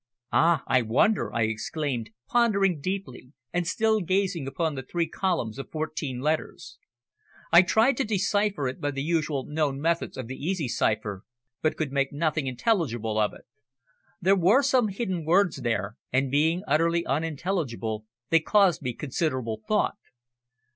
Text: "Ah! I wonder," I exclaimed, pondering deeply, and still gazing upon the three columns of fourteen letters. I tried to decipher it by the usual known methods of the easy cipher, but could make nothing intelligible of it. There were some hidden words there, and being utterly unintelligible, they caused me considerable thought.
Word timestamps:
"Ah! 0.33 0.63
I 0.65 0.81
wonder," 0.81 1.31
I 1.31 1.43
exclaimed, 1.43 2.09
pondering 2.27 2.81
deeply, 2.81 3.33
and 3.53 3.67
still 3.67 4.01
gazing 4.01 4.47
upon 4.47 4.73
the 4.73 4.81
three 4.81 5.07
columns 5.07 5.59
of 5.59 5.69
fourteen 5.69 6.21
letters. 6.21 6.79
I 7.51 7.61
tried 7.61 7.97
to 7.97 8.03
decipher 8.03 8.67
it 8.67 8.81
by 8.81 8.89
the 8.89 9.03
usual 9.03 9.45
known 9.45 9.79
methods 9.79 10.17
of 10.17 10.25
the 10.25 10.35
easy 10.43 10.67
cipher, 10.67 11.23
but 11.61 11.77
could 11.77 11.91
make 11.91 12.11
nothing 12.11 12.47
intelligible 12.47 13.19
of 13.19 13.31
it. 13.35 13.45
There 14.19 14.35
were 14.35 14.63
some 14.63 14.87
hidden 14.87 15.23
words 15.23 15.57
there, 15.57 15.97
and 16.11 16.31
being 16.31 16.63
utterly 16.67 17.05
unintelligible, 17.05 18.07
they 18.31 18.39
caused 18.39 18.81
me 18.81 18.93
considerable 18.95 19.61
thought. 19.67 19.97